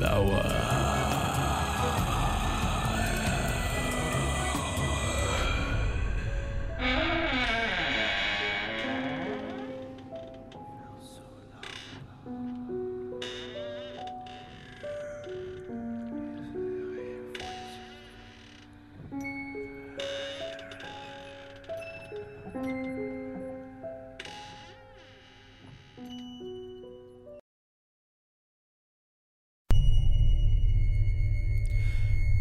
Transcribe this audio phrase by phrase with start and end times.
[0.00, 0.95] lawan.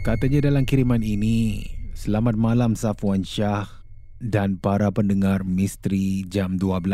[0.06, 1.66] Katanya dalam kiriman ini,
[1.98, 3.66] selamat malam Safwan Shah
[4.22, 6.86] dan para pendengar Misteri Jam 12.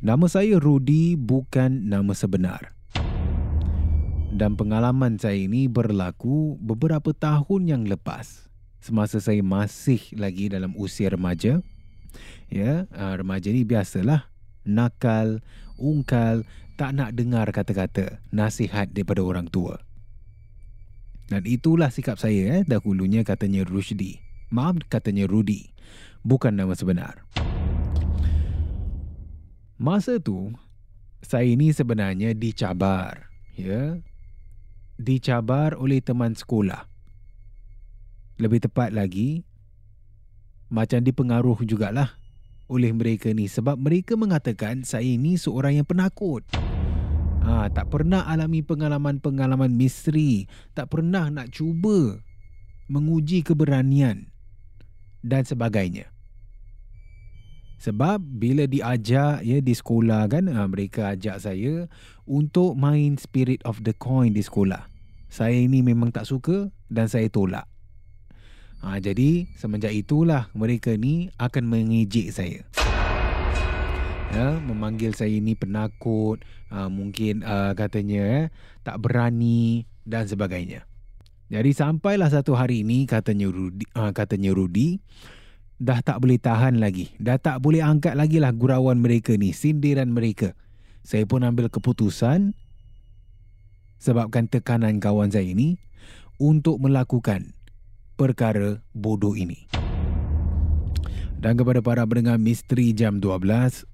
[0.00, 2.72] Nama saya Rudi bukan nama sebenar.
[4.32, 8.48] Dan pengalaman saya ini berlaku beberapa tahun yang lepas.
[8.80, 11.60] Semasa saya masih lagi dalam usia remaja.
[12.48, 14.32] Ya, ah, remaja ni biasalah
[14.64, 15.44] nakal,
[15.76, 16.48] ungkal,
[16.80, 19.89] tak nak dengar kata-kata nasihat daripada orang tua.
[21.30, 24.18] Dan itulah sikap saya eh dahulunya katanya Rusdi.
[24.50, 25.70] Maaf katanya Rudi.
[26.26, 27.22] Bukan nama sebenar.
[29.78, 30.50] Masa tu
[31.22, 34.02] saya ini sebenarnya dicabar, ya.
[34.98, 36.90] Dicabar oleh teman sekolah.
[38.42, 39.46] Lebih tepat lagi
[40.66, 42.18] macam dipengaruh jugalah
[42.66, 46.42] oleh mereka ni sebab mereka mengatakan saya ini seorang yang penakut.
[47.40, 50.44] Ha, tak pernah alami pengalaman-pengalaman misteri.
[50.76, 52.20] Tak pernah nak cuba
[52.90, 54.28] menguji keberanian
[55.24, 56.12] dan sebagainya.
[57.80, 61.88] Sebab bila diajak ya di sekolah kan ha, mereka ajak saya
[62.28, 64.84] untuk main Spirit of the Coin di sekolah.
[65.32, 67.64] Saya ini memang tak suka dan saya tolak.
[68.84, 72.64] Ha, jadi semenjak itulah mereka ni akan mengejek saya
[74.34, 78.46] ya, memanggil saya ini penakut, uh, mungkin uh, katanya eh,
[78.86, 80.86] tak berani dan sebagainya.
[81.50, 85.02] Jadi sampailah satu hari ini katanya Rudi, uh, katanya Rudi
[85.80, 87.10] dah tak boleh tahan lagi.
[87.18, 90.54] Dah tak boleh angkat lagi lah gurauan mereka ni, sindiran mereka.
[91.02, 92.52] Saya pun ambil keputusan
[93.98, 95.80] sebabkan tekanan kawan saya ini
[96.36, 97.56] untuk melakukan
[98.14, 99.66] perkara bodoh ini.
[101.40, 103.88] Dan kepada para pendengar misteri jam 12,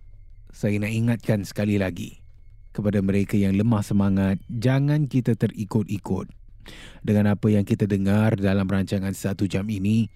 [0.56, 2.24] saya nak ingatkan sekali lagi
[2.72, 6.32] kepada mereka yang lemah semangat, jangan kita terikut-ikut.
[7.04, 10.08] Dengan apa yang kita dengar dalam rancangan satu jam ini,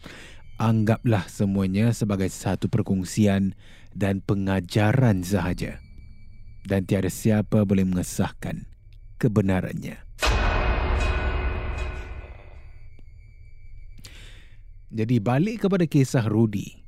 [0.57, 3.53] anggaplah semuanya sebagai satu perkongsian
[3.93, 5.77] dan pengajaran sahaja.
[6.65, 8.65] Dan tiada siapa boleh mengesahkan
[9.21, 10.01] kebenarannya.
[14.89, 16.80] Jadi balik kepada kisah Rudy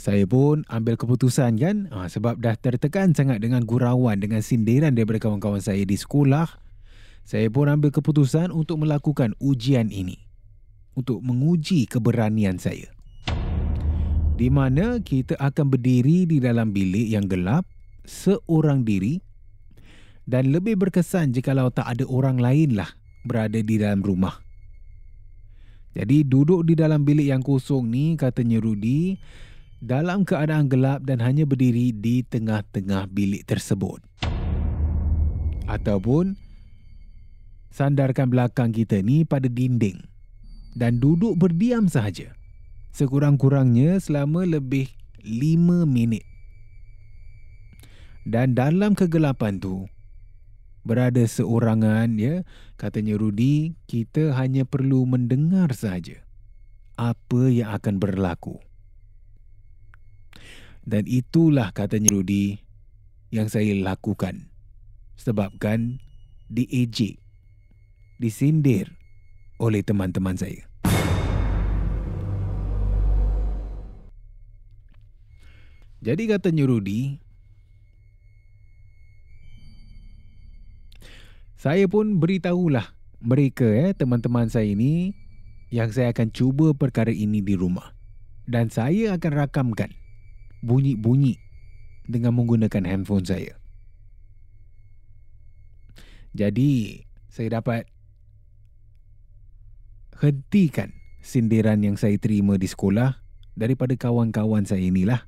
[0.00, 1.76] saya pun ambil keputusan kan?
[1.92, 6.48] Ha, sebab dah tertekan sangat dengan gurauan dengan sindiran daripada kawan-kawan saya di sekolah.
[7.28, 10.16] Saya pun ambil keputusan untuk melakukan ujian ini.
[10.96, 12.88] Untuk menguji keberanian saya.
[14.40, 17.68] Di mana kita akan berdiri di dalam bilik yang gelap
[18.08, 19.20] seorang diri
[20.24, 22.88] dan lebih berkesan jikalau tak ada orang lain lah
[23.28, 24.40] berada di dalam rumah.
[25.92, 29.20] Jadi duduk di dalam bilik yang kosong ni katanya Rudy
[29.80, 34.04] dalam keadaan gelap dan hanya berdiri di tengah-tengah bilik tersebut.
[35.64, 36.36] Ataupun
[37.72, 40.04] sandarkan belakang kita ni pada dinding
[40.76, 42.36] dan duduk berdiam sahaja.
[42.92, 44.92] Sekurang-kurangnya selama lebih
[45.24, 46.26] 5 minit.
[48.28, 49.88] Dan dalam kegelapan tu
[50.84, 52.44] berada seorangan ya,
[52.76, 56.20] katanya Rudi, kita hanya perlu mendengar sahaja
[57.00, 58.60] apa yang akan berlaku.
[60.90, 62.58] Dan itulah katanya Rudi
[63.30, 64.50] yang saya lakukan.
[65.14, 66.02] Sebabkan
[66.50, 67.22] diejek,
[68.18, 68.98] disindir
[69.62, 70.66] oleh teman-teman saya.
[76.02, 77.22] Jadi katanya Rudi,
[81.54, 85.14] saya pun beritahulah mereka eh teman-teman saya ini
[85.70, 87.94] yang saya akan cuba perkara ini di rumah.
[88.50, 89.99] Dan saya akan rakamkan
[90.60, 91.40] bunyi-bunyi
[92.06, 93.56] dengan menggunakan handphone saya.
[96.30, 97.90] Jadi, saya dapat
[100.20, 103.18] hentikan sindiran yang saya terima di sekolah
[103.56, 105.24] daripada kawan-kawan saya inilah.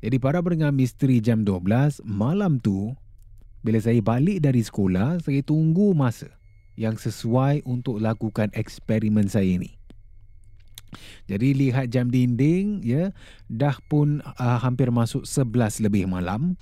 [0.00, 2.96] Jadi para pendengar misteri jam 12 malam tu
[3.60, 6.32] bila saya balik dari sekolah saya tunggu masa
[6.80, 9.79] yang sesuai untuk lakukan eksperimen saya ini.
[11.30, 13.14] Jadi lihat jam dinding ya
[13.46, 16.58] dah pun uh, hampir masuk 11 lebih malam.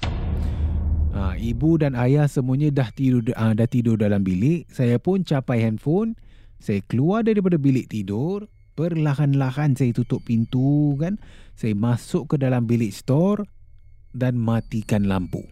[1.08, 4.68] Uh, ibu dan ayah semuanya dah tidur uh, dah tidur dalam bilik.
[4.70, 6.14] Saya pun capai handphone,
[6.60, 8.46] saya keluar daripada bilik tidur,
[8.78, 11.18] perlahan-lahan saya tutup pintu kan.
[11.58, 13.48] Saya masuk ke dalam bilik store
[14.14, 15.42] dan matikan lampu.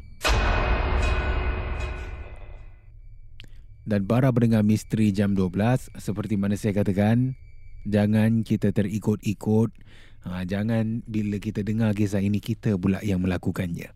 [3.87, 7.39] Dan para pendengar misteri jam 12, seperti mana saya katakan,
[7.85, 9.71] jangan kita terikut-ikut.
[10.27, 13.95] Ha, jangan bila kita dengar kisah ini, kita pula yang melakukannya.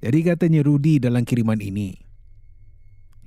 [0.00, 1.92] Jadi katanya Rudy dalam kiriman ini,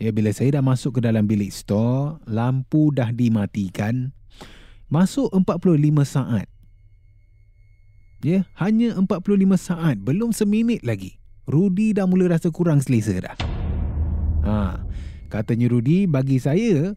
[0.02, 4.10] ya bila saya dah masuk ke dalam bilik store, lampu dah dimatikan,
[4.90, 6.50] masuk 45 saat.
[8.24, 11.20] Ya, hanya 45 saat, belum seminit lagi.
[11.44, 13.36] Rudy dah mula rasa kurang selesa dah.
[14.48, 14.80] Ha,
[15.28, 16.96] katanya Rudy, bagi saya,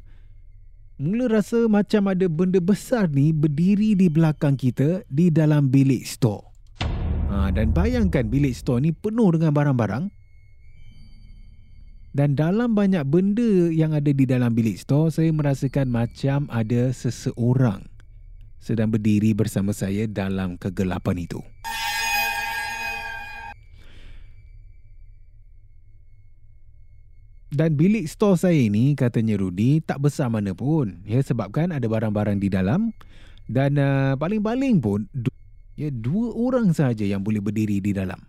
[0.97, 6.45] mula rasa macam ada benda besar ni berdiri di belakang kita di dalam bilik store.
[7.29, 10.09] Ha, dan bayangkan bilik store ni penuh dengan barang-barang.
[12.17, 17.85] Dan dalam banyak benda yang ada di dalam bilik store, saya merasakan macam ada seseorang
[18.57, 21.45] sedang berdiri bersama saya dalam kegelapan itu.
[27.56, 31.00] Dan bilik store saya ini katanya Rudy tak besar mana pun.
[31.08, 32.93] Ya sebabkan ada barang-barang di dalam
[33.49, 35.08] dan uh, paling-paling pun
[35.81, 38.20] ya dua orang saja yang boleh berdiri di dalam.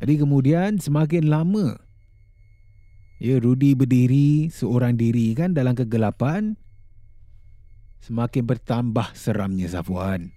[0.00, 1.76] Jadi kemudian semakin lama
[3.20, 6.56] ya Rudy berdiri seorang diri kan dalam kegelapan
[8.00, 10.32] semakin bertambah seramnya Safwan.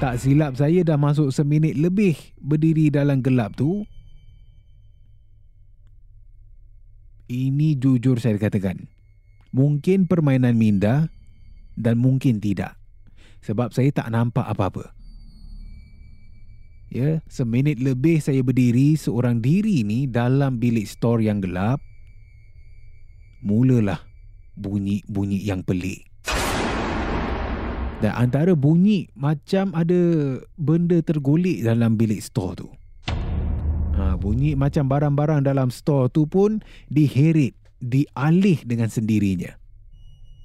[0.00, 3.84] Tak silap saya dah masuk seminit lebih berdiri dalam gelap tu
[7.32, 8.92] Ini jujur saya katakan.
[9.56, 11.08] Mungkin permainan minda
[11.80, 12.76] dan mungkin tidak.
[13.40, 14.92] Sebab saya tak nampak apa-apa.
[16.92, 21.80] Ya, seminit lebih saya berdiri seorang diri ni dalam bilik store yang gelap.
[23.40, 24.04] Mulalah
[24.60, 26.04] bunyi-bunyi yang pelik.
[28.04, 32.68] Dan antara bunyi macam ada benda tergolek dalam bilik store tu.
[34.22, 39.58] Bunyi macam barang-barang dalam store tu pun diheret, dialih dengan sendirinya.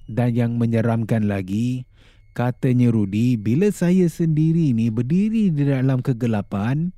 [0.10, 1.86] Dan yang menyeramkan lagi,
[2.34, 6.90] katanya Rudi, bila saya sendiri ni berdiri di dalam kegelapan,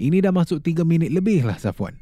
[0.00, 2.00] ini dah masuk 3 minit lebih lah Safwan.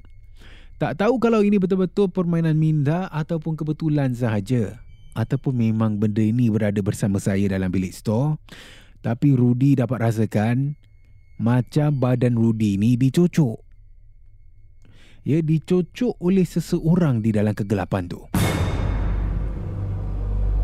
[0.79, 4.79] Tak tahu kalau ini betul-betul permainan minda ataupun kebetulan sahaja.
[5.19, 8.39] Ataupun memang benda ini berada bersama saya dalam bilik store.
[9.03, 10.79] Tapi Rudi dapat rasakan
[11.39, 13.63] macam badan Rudy ni dicocok.
[15.23, 18.27] Ya, dicocok oleh seseorang di dalam kegelapan tu.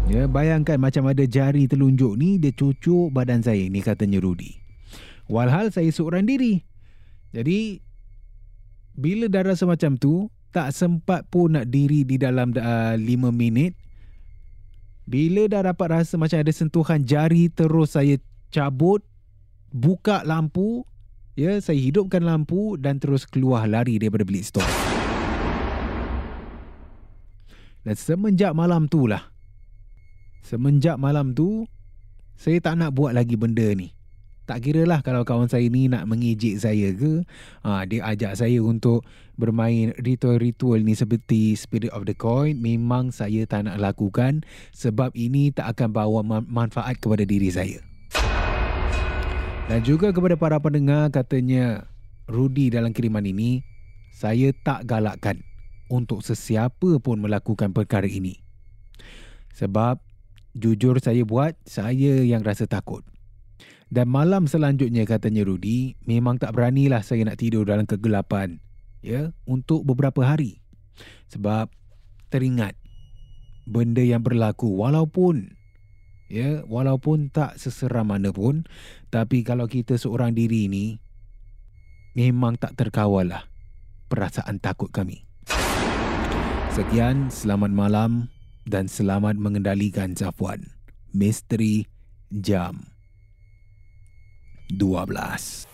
[0.05, 4.61] Ya, bayangkan macam ada jari telunjuk ni dia cocok badan saya ni katanya Rudy.
[5.31, 6.61] Walhal saya seorang diri.
[7.33, 7.81] Jadi
[8.95, 13.05] bila dah rasa macam tu, tak sempat pun nak diri di dalam uh, 5
[13.35, 13.75] minit.
[15.05, 18.17] Bila dah dapat rasa macam ada sentuhan jari terus saya
[18.49, 19.05] cabut
[19.75, 20.87] buka lampu,
[21.35, 24.71] ya, saya hidupkan lampu dan terus keluar lari daripada bilik store.
[27.83, 29.35] Dan semenjak malam tu lah,
[30.47, 31.67] semenjak malam tu,
[32.35, 33.95] Saya tak nak buat lagi benda ni.
[34.45, 37.25] Tak kira lah kalau kawan saya ni nak mengejek saya ke.
[37.65, 39.01] Ha, dia ajak saya untuk
[39.41, 42.61] bermain ritual-ritual ni seperti Spirit of the Coin.
[42.61, 44.45] Memang saya tak nak lakukan
[44.77, 47.81] sebab ini tak akan bawa manfaat kepada diri saya.
[49.65, 51.89] Dan juga kepada para pendengar katanya
[52.29, 53.65] Rudy dalam kiriman ini
[54.13, 55.41] saya tak galakkan
[55.89, 58.45] untuk sesiapa pun melakukan perkara ini.
[59.57, 60.05] Sebab
[60.53, 63.09] jujur saya buat saya yang rasa takut.
[63.89, 68.61] Dan malam selanjutnya katanya Rudy, memang tak beranilah saya nak tidur dalam kegelapan.
[69.01, 70.61] Ya, untuk beberapa hari.
[71.33, 71.73] Sebab
[72.29, 72.77] teringat
[73.65, 75.57] benda yang berlaku walaupun
[76.31, 78.65] ya, walaupun tak seseram mana pun,
[79.11, 80.87] tapi kalau kita seorang diri ini
[82.15, 83.45] memang tak terkawal lah
[84.09, 85.27] perasaan takut kami.
[86.75, 88.31] Sekian, selamat malam
[88.67, 90.75] dan selamat mengendalikan Zafwan.
[91.15, 91.87] Misteri
[92.31, 92.91] Jam.
[94.75, 95.74] 12.